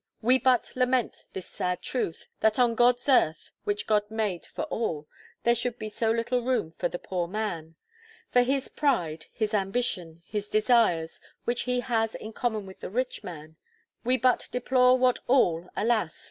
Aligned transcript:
We 0.23 0.39
but 0.39 0.71
lament 0.75 1.25
this 1.33 1.45
sad 1.45 1.83
truth, 1.83 2.27
that 2.39 2.57
on 2.57 2.73
God's 2.73 3.07
earth, 3.07 3.51
which 3.65 3.85
God 3.85 4.01
made 4.09 4.47
for 4.47 4.63
all, 4.63 5.07
there 5.43 5.53
should 5.53 5.77
be 5.77 5.89
so 5.89 6.09
little 6.09 6.41
room 6.41 6.73
for 6.79 6.87
the 6.89 6.97
poor 6.97 7.27
man; 7.27 7.75
for 8.31 8.41
his 8.41 8.67
pride, 8.67 9.27
his 9.31 9.53
ambition, 9.53 10.23
his 10.25 10.47
desires, 10.49 11.21
which 11.45 11.65
he 11.69 11.81
has 11.81 12.15
in 12.15 12.33
common 12.33 12.65
with 12.65 12.79
the 12.79 12.89
rich 12.89 13.23
man; 13.23 13.57
we 14.03 14.17
but 14.17 14.49
deplore 14.51 14.97
what 14.97 15.19
all, 15.27 15.69
alas! 15.75 16.19